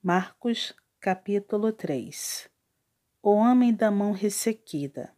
Marcos, 0.00 0.72
capítulo 1.00 1.72
3 1.72 2.48
O 3.20 3.30
homem 3.30 3.74
da 3.74 3.90
mão 3.90 4.12
ressequida. 4.12 5.12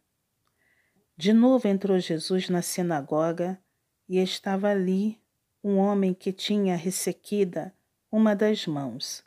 De 1.15 1.31
novo 1.33 1.67
entrou 1.67 1.99
Jesus 1.99 2.49
na 2.49 2.63
sinagoga 2.63 3.61
e 4.09 4.17
estava 4.17 4.69
ali 4.69 5.21
um 5.63 5.77
homem 5.77 6.15
que 6.15 6.33
tinha 6.33 6.75
ressequida 6.75 7.71
uma 8.11 8.35
das 8.35 8.65
mãos. 8.65 9.23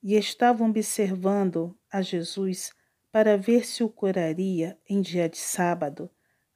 E 0.00 0.14
estavam 0.14 0.70
observando 0.70 1.76
a 1.90 2.00
Jesus 2.00 2.72
para 3.10 3.36
ver 3.36 3.66
se 3.66 3.82
o 3.82 3.88
curaria 3.88 4.78
em 4.88 5.02
dia 5.02 5.28
de 5.28 5.38
sábado, 5.38 6.08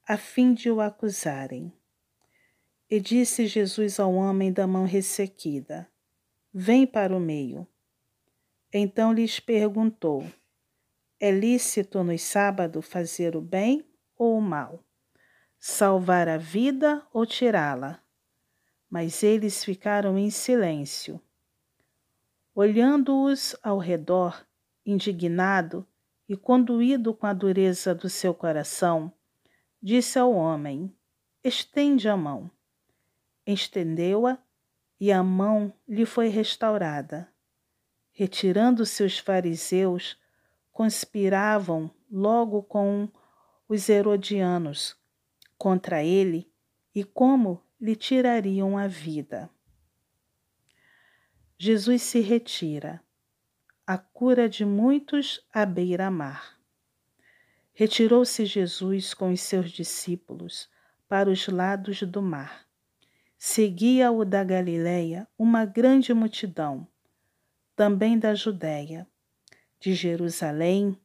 a 0.06 0.16
fim 0.16 0.54
de 0.54 0.70
o 0.70 0.80
acusarem. 0.80 1.72
E 2.88 3.00
disse 3.00 3.48
Jesus 3.48 3.98
ao 3.98 4.14
homem 4.14 4.52
da 4.52 4.68
mão 4.68 4.84
ressequida: 4.84 5.90
Vem 6.54 6.86
para 6.86 7.14
o 7.14 7.18
meio. 7.18 7.66
Então 8.72 9.12
lhes 9.12 9.40
perguntou: 9.40 10.26
É 11.18 11.30
lícito 11.30 12.04
no 12.04 12.18
sábado 12.18 12.82
fazer 12.82 13.34
o 13.34 13.40
bem 13.40 13.84
ou 14.16 14.36
o 14.36 14.42
mal? 14.42 14.84
Salvar 15.58 16.28
a 16.28 16.36
vida 16.36 17.02
ou 17.12 17.24
tirá-la? 17.24 18.00
Mas 18.90 19.22
eles 19.22 19.64
ficaram 19.64 20.18
em 20.18 20.30
silêncio. 20.30 21.20
Olhando-os 22.54 23.56
ao 23.62 23.78
redor, 23.78 24.46
indignado 24.84 25.86
e 26.28 26.36
conduído 26.36 27.14
com 27.14 27.26
a 27.26 27.32
dureza 27.32 27.94
do 27.94 28.08
seu 28.10 28.34
coração, 28.34 29.10
disse 29.82 30.18
ao 30.18 30.32
homem: 30.32 30.94
Estende 31.42 32.08
a 32.08 32.16
mão. 32.16 32.50
Estendeu-a 33.46 34.38
e 35.00 35.10
a 35.10 35.22
mão 35.22 35.72
lhe 35.88 36.04
foi 36.04 36.28
restaurada. 36.28 37.32
Retirando-se 38.18 39.04
os 39.04 39.16
fariseus, 39.16 40.18
conspiravam 40.72 41.88
logo 42.10 42.64
com 42.64 43.08
os 43.68 43.88
herodianos 43.88 44.96
contra 45.56 46.02
ele 46.02 46.50
e 46.92 47.04
como 47.04 47.62
lhe 47.80 47.94
tirariam 47.94 48.76
a 48.76 48.88
vida. 48.88 49.48
Jesus 51.56 52.02
se 52.02 52.18
retira. 52.18 53.00
A 53.86 53.96
cura 53.96 54.48
de 54.48 54.64
muitos 54.64 55.40
à 55.54 55.64
beira-mar. 55.64 56.58
Retirou-se 57.72 58.44
Jesus 58.44 59.14
com 59.14 59.30
os 59.30 59.40
seus 59.40 59.70
discípulos 59.70 60.68
para 61.08 61.30
os 61.30 61.46
lados 61.46 62.02
do 62.02 62.20
mar. 62.20 62.66
Seguia-o 63.38 64.24
da 64.24 64.42
Galiléia 64.42 65.28
uma 65.38 65.64
grande 65.64 66.12
multidão 66.12 66.84
também 67.78 68.18
da 68.18 68.34
Judéia, 68.34 69.06
de 69.78 69.94
Jerusalém, 69.94 71.00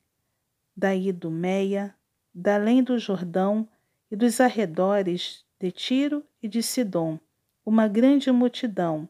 da 0.75 0.95
Idumeia, 0.95 1.95
da 2.33 2.55
além 2.55 2.81
do 2.81 2.97
Jordão 2.97 3.69
e 4.09 4.15
dos 4.15 4.41
arredores 4.41 5.45
de 5.59 5.71
Tiro 5.71 6.25
e 6.41 6.47
de 6.47 6.63
Sidom, 6.63 7.19
uma 7.63 7.88
grande 7.88 8.31
multidão, 8.31 9.07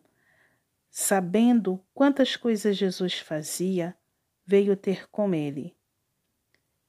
sabendo 0.92 1.80
quantas 1.94 2.36
coisas 2.36 2.76
Jesus 2.76 3.20
fazia, 3.20 3.96
veio 4.46 4.76
ter 4.76 5.10
com 5.10 5.34
ele. 5.34 5.74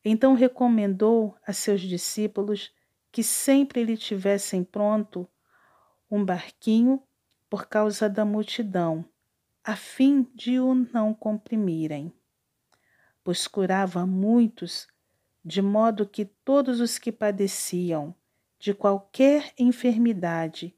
Então 0.04 0.34
recomendou 0.34 1.36
a 1.46 1.52
seus 1.52 1.82
discípulos 1.82 2.74
que 3.12 3.22
sempre 3.22 3.84
lhe 3.84 3.96
tivessem 3.96 4.64
pronto 4.64 5.24
um 6.10 6.24
barquinho 6.24 7.00
por 7.48 7.68
causa 7.68 8.08
da 8.08 8.24
multidão 8.24 9.08
a 9.66 9.74
fim 9.74 10.30
de 10.34 10.60
o 10.60 10.74
não 10.74 11.14
comprimirem, 11.14 12.12
pois 13.24 13.46
curava 13.46 14.04
muitos, 14.06 14.86
de 15.42 15.62
modo 15.62 16.06
que 16.06 16.26
todos 16.26 16.80
os 16.80 16.98
que 16.98 17.10
padeciam 17.10 18.14
de 18.58 18.74
qualquer 18.74 19.54
enfermidade 19.58 20.76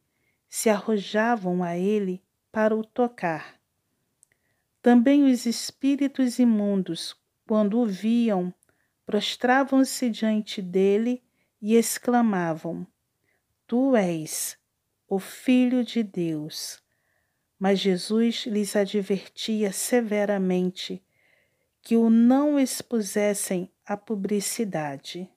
se 0.48 0.70
arrojavam 0.70 1.64
a 1.64 1.76
ele 1.76 2.22
para 2.52 2.76
o 2.76 2.84
tocar. 2.84 3.60
Também 4.80 5.24
os 5.24 5.46
espíritos 5.46 6.38
imundos, 6.38 7.16
quando 7.44 7.80
o 7.80 7.86
viam, 7.86 8.54
prostravam-se 9.04 10.08
diante 10.08 10.62
dele 10.62 11.24
e 11.60 11.74
exclamavam: 11.74 12.86
Tu 13.66 13.96
és 13.96 14.56
o 15.08 15.18
Filho 15.18 15.84
de 15.84 16.04
Deus. 16.04 16.85
Mas 17.58 17.78
Jesus 17.78 18.44
lhes 18.46 18.76
advertia 18.76 19.72
severamente 19.72 21.02
que 21.80 21.96
o 21.96 22.10
não 22.10 22.58
expusessem 22.58 23.72
à 23.84 23.96
publicidade. 23.96 25.30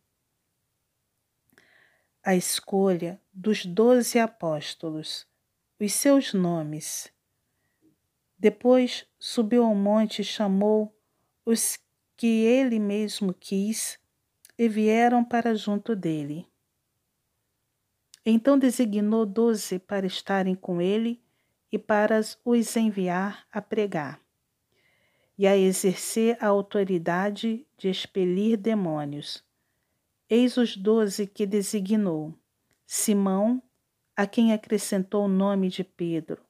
A 2.23 2.35
escolha 2.35 3.21
dos 3.31 3.65
doze 3.65 4.19
apóstolos, 4.19 5.25
os 5.79 5.93
seus 5.93 6.33
nomes. 6.33 7.11
Depois 8.37 9.05
subiu 9.17 9.63
ao 9.63 9.75
monte 9.75 10.21
e 10.21 10.25
chamou 10.25 10.93
os 11.45 11.79
que 12.17 12.27
ele 12.27 12.79
mesmo 12.79 13.33
quis 13.33 13.97
e 14.57 14.67
vieram 14.67 15.23
para 15.23 15.55
junto 15.55 15.95
dele. 15.95 16.45
Então 18.25 18.59
designou 18.59 19.25
doze 19.25 19.79
para 19.79 20.05
estarem 20.05 20.53
com 20.53 20.81
ele 20.81 21.23
e 21.71 21.77
para 21.77 22.19
os 22.43 22.75
enviar 22.75 23.45
a 23.51 23.61
pregar 23.61 24.19
e 25.39 25.47
a 25.47 25.55
exercer 25.55 26.37
a 26.41 26.47
autoridade 26.47 27.65
de 27.77 27.89
expelir 27.89 28.57
demônios. 28.57 29.41
Eis 30.29 30.57
os 30.57 30.75
doze 30.75 31.25
que 31.25 31.45
designou: 31.45 32.37
Simão, 32.85 33.63
a 34.13 34.27
quem 34.27 34.51
acrescentou 34.51 35.23
o 35.23 35.29
nome 35.29 35.69
de 35.69 35.81
Pedro, 35.81 36.43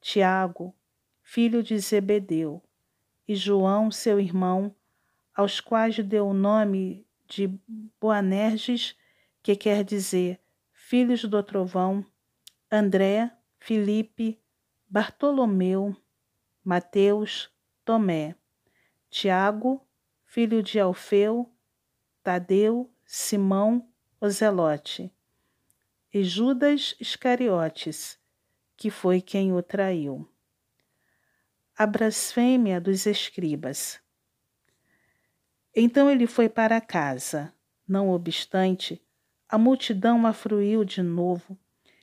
Tiago, 0.00 0.74
filho 1.22 1.62
de 1.62 1.78
Zebedeu, 1.78 2.60
e 3.28 3.36
João, 3.36 3.92
seu 3.92 4.18
irmão, 4.18 4.74
aos 5.32 5.60
quais 5.60 5.96
deu 6.00 6.26
o 6.26 6.34
nome 6.34 7.06
de 7.28 7.48
Boanerges, 8.00 8.96
que 9.40 9.54
quer 9.54 9.84
dizer 9.84 10.40
filhos 10.72 11.24
do 11.24 11.40
trovão, 11.44 12.04
André, 12.68 13.30
Filipe, 13.60 14.41
Bartolomeu, 14.92 15.96
Mateus, 16.62 17.50
Tomé, 17.82 18.36
Tiago, 19.08 19.80
filho 20.26 20.62
de 20.62 20.78
Alfeu, 20.78 21.50
Tadeu, 22.22 22.92
Simão, 23.06 23.88
Ozelote, 24.20 25.10
e 26.12 26.22
Judas 26.22 26.94
Iscariotes, 27.00 28.18
que 28.76 28.90
foi 28.90 29.22
quem 29.22 29.54
o 29.54 29.62
traiu. 29.62 30.30
A 31.74 31.86
blasfêmia 31.86 32.78
dos 32.78 33.06
escribas. 33.06 33.98
Então 35.74 36.10
ele 36.10 36.26
foi 36.26 36.50
para 36.50 36.78
casa. 36.82 37.50
Não 37.88 38.10
obstante, 38.10 39.02
a 39.48 39.56
multidão 39.56 40.26
afluiu 40.26 40.84
de 40.84 41.02
novo, 41.02 41.58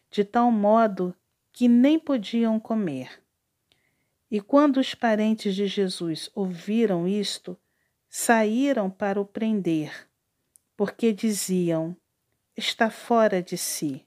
de 0.09 0.23
tal 0.23 0.51
modo 0.51 1.15
que 1.51 1.67
nem 1.67 1.99
podiam 1.99 2.59
comer. 2.59 3.21
E 4.31 4.39
quando 4.39 4.77
os 4.77 4.93
parentes 4.93 5.55
de 5.55 5.65
Jesus 5.65 6.29
ouviram 6.35 7.07
isto, 7.07 7.57
saíram 8.07 8.89
para 8.89 9.19
o 9.19 9.25
prender, 9.25 10.07
porque 10.77 11.11
diziam: 11.11 11.95
está 12.55 12.89
fora 12.89 13.41
de 13.41 13.57
si. 13.57 14.05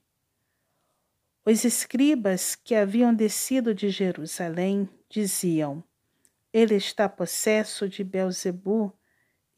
Os 1.45 1.65
escribas 1.65 2.55
que 2.55 2.75
haviam 2.75 3.13
descido 3.13 3.75
de 3.75 3.91
Jerusalém 3.91 4.89
diziam: 5.09 5.83
Ele 6.53 6.77
está 6.77 7.09
possesso 7.09 7.89
de 7.89 8.05
Belzebu 8.05 8.93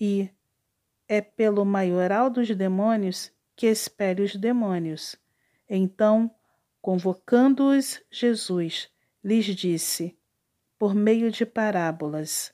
e 0.00 0.30
é 1.06 1.20
pelo 1.20 1.64
maioral 1.64 2.30
dos 2.30 2.48
demônios 2.56 3.30
que 3.54 3.66
espere 3.66 4.22
os 4.22 4.34
demônios. 4.34 5.16
Então 5.68 6.30
Convocando-os, 6.84 8.02
Jesus 8.10 8.90
lhes 9.24 9.46
disse, 9.46 10.14
por 10.78 10.94
meio 10.94 11.30
de 11.30 11.46
parábolas: 11.46 12.52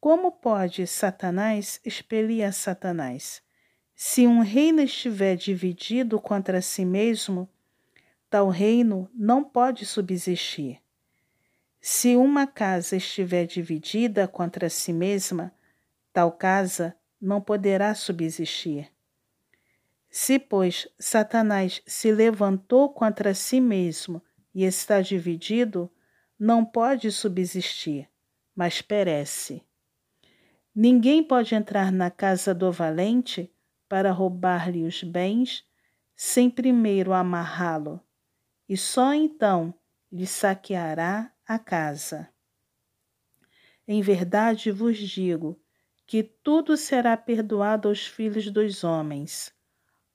Como 0.00 0.32
pode 0.32 0.88
Satanás 0.88 1.80
expelir 1.84 2.42
a 2.42 2.50
Satanás? 2.50 3.40
Se 3.94 4.26
um 4.26 4.40
reino 4.40 4.82
estiver 4.82 5.36
dividido 5.36 6.20
contra 6.20 6.60
si 6.60 6.84
mesmo, 6.84 7.48
tal 8.28 8.48
reino 8.48 9.08
não 9.14 9.44
pode 9.44 9.86
subsistir. 9.86 10.82
Se 11.80 12.16
uma 12.16 12.48
casa 12.48 12.96
estiver 12.96 13.46
dividida 13.46 14.26
contra 14.26 14.68
si 14.68 14.92
mesma, 14.92 15.54
tal 16.12 16.32
casa 16.32 16.96
não 17.20 17.40
poderá 17.40 17.94
subsistir. 17.94 18.90
Se, 20.10 20.40
pois, 20.40 20.88
Satanás 20.98 21.80
se 21.86 22.10
levantou 22.10 22.92
contra 22.92 23.32
si 23.32 23.60
mesmo 23.60 24.20
e 24.52 24.64
está 24.64 25.00
dividido, 25.00 25.88
não 26.36 26.64
pode 26.64 27.12
subsistir, 27.12 28.08
mas 28.54 28.82
perece. 28.82 29.62
Ninguém 30.74 31.22
pode 31.22 31.54
entrar 31.54 31.92
na 31.92 32.10
casa 32.10 32.52
do 32.52 32.72
valente 32.72 33.52
para 33.88 34.10
roubar-lhe 34.10 34.84
os 34.84 35.02
bens 35.02 35.64
sem 36.16 36.50
primeiro 36.50 37.12
amarrá-lo, 37.12 38.00
e 38.68 38.76
só 38.76 39.14
então 39.14 39.72
lhe 40.12 40.26
saqueará 40.26 41.32
a 41.46 41.58
casa. 41.58 42.28
Em 43.86 44.02
verdade 44.02 44.70
vos 44.70 44.98
digo 44.98 45.60
que 46.06 46.22
tudo 46.22 46.76
será 46.76 47.16
perdoado 47.16 47.88
aos 47.88 48.06
filhos 48.06 48.50
dos 48.50 48.84
homens, 48.84 49.52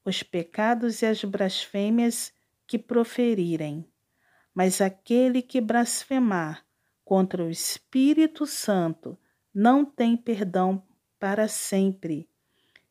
os 0.05 0.23
pecados 0.23 1.01
e 1.01 1.05
as 1.05 1.23
blasfêmias 1.23 2.31
que 2.67 2.77
proferirem. 2.77 3.85
Mas 4.53 4.79
aquele 4.79 5.41
que 5.41 5.59
blasfemar 5.59 6.65
contra 7.03 7.43
o 7.43 7.49
Espírito 7.49 8.45
Santo 8.45 9.17
não 9.53 9.83
tem 9.83 10.15
perdão 10.15 10.81
para 11.19 11.47
sempre, 11.47 12.29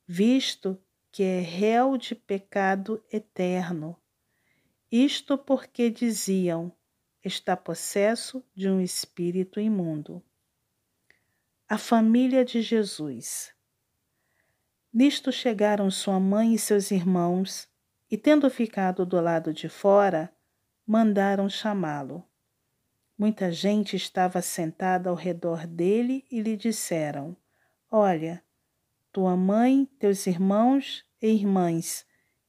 visto 0.06 0.78
que 1.10 1.22
é 1.22 1.40
réu 1.40 1.96
de 1.96 2.14
pecado 2.14 3.02
eterno. 3.10 3.96
Isto 4.90 5.38
porque 5.38 5.88
diziam: 5.88 6.70
está 7.24 7.56
possesso 7.56 8.44
de 8.54 8.68
um 8.68 8.80
espírito 8.80 9.58
imundo 9.60 10.22
a 11.66 11.78
família 11.78 12.44
de 12.44 12.60
Jesus. 12.60 13.53
Nisto 14.94 15.32
chegaram 15.32 15.90
sua 15.90 16.20
mãe 16.20 16.54
e 16.54 16.58
seus 16.58 16.92
irmãos, 16.92 17.68
e 18.08 18.16
tendo 18.16 18.48
ficado 18.48 19.04
do 19.04 19.20
lado 19.20 19.52
de 19.52 19.68
fora, 19.68 20.32
mandaram 20.86 21.48
chamá-lo. 21.48 22.22
Muita 23.18 23.50
gente 23.50 23.96
estava 23.96 24.40
sentada 24.40 25.10
ao 25.10 25.16
redor 25.16 25.66
dele 25.66 26.24
e 26.30 26.40
lhe 26.40 26.56
disseram: 26.56 27.36
Olha, 27.90 28.40
tua 29.10 29.36
mãe, 29.36 29.86
teus 29.98 30.28
irmãos 30.28 31.04
e 31.20 31.26
irmãs 31.26 32.06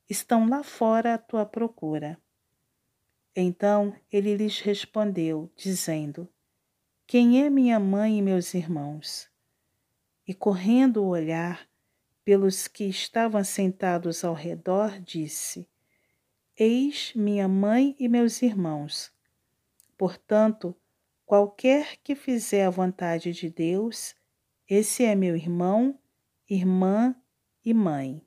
estão 0.07 0.47
lá 0.47 0.61
fora 0.61 1.15
à 1.15 1.17
tua 1.17 1.47
procura. 1.47 2.15
Então 3.35 3.95
ele 4.11 4.35
lhes 4.37 4.59
respondeu, 4.59 5.51
dizendo: 5.57 6.29
quem 7.07 7.43
é 7.45 7.51
minha 7.51 7.79
mãe 7.79 8.17
e 8.17 8.21
meus 8.21 8.55
irmãos? 8.55 9.29
E 10.27 10.33
correndo 10.33 11.03
o 11.03 11.07
olhar 11.07 11.69
pelos 12.25 12.67
que 12.67 12.85
estavam 12.85 13.43
sentados 13.43 14.25
ao 14.25 14.33
redor, 14.33 14.99
disse: 14.99 15.69
Eis 16.57 17.13
minha 17.15 17.47
mãe 17.47 17.95
e 17.99 18.09
meus 18.09 18.41
irmãos. 18.41 19.13
Portanto, 19.95 20.75
qualquer 21.23 21.97
que 22.03 22.15
fizer 22.15 22.65
a 22.65 22.69
vontade 22.71 23.31
de 23.31 23.49
Deus, 23.49 24.15
esse 24.67 25.05
é 25.05 25.13
meu 25.13 25.35
irmão, 25.35 25.99
irmã 26.49 27.15
e 27.63 27.73
mãe. 27.73 28.25